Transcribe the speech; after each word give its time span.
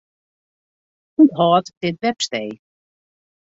Unthâld 1.19 1.67
dit 1.81 1.95
webstee. 2.01 2.53